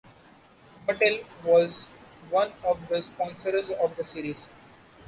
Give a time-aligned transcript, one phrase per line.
[0.87, 1.85] Mattel was
[2.31, 4.47] one of the sponsors of the series.